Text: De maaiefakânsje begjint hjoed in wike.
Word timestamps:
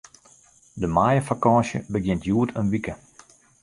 De 0.81 0.87
maaiefakânsje 0.95 1.79
begjint 1.93 2.23
hjoed 2.27 2.51
in 2.59 2.71
wike. 2.71 2.93